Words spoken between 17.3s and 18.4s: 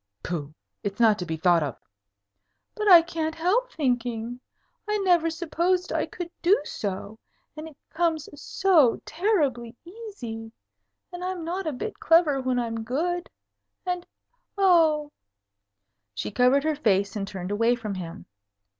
away from him.